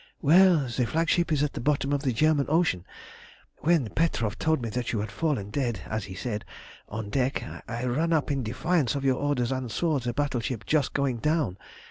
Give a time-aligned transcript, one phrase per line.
[0.23, 2.85] "Well, the flagship is at the bottom of the German Ocean.
[3.59, 6.43] When Petroff told me that you had fallen dead, as he said,
[6.89, 10.93] on deck, I ran up in defiance of your orders and saw the battleship just
[10.93, 11.59] going down.